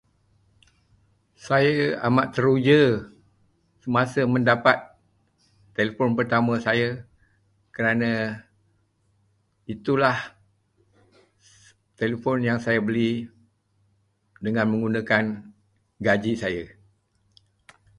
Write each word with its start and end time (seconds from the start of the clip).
Saya 1.45 1.77
sangat 2.01 2.27
teruja 2.35 2.81
semasa 3.85 4.21
mendapat 4.33 4.77
telefon 5.77 6.11
pertama 6.19 6.53
saya 6.67 6.87
kerana 7.75 8.11
itulah 9.73 10.17
telefon 12.01 12.37
yang 12.49 12.57
saya 12.65 12.79
beli 12.87 13.11
dengan 14.45 14.65
menggunakan 14.73 15.23
gaji 16.05 16.33
saya. 16.43 16.65